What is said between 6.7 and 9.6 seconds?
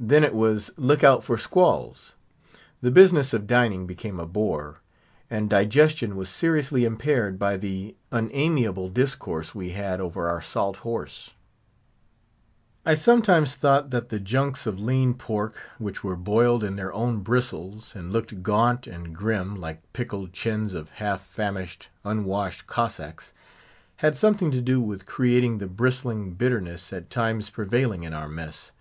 impaired by the unamiable discourse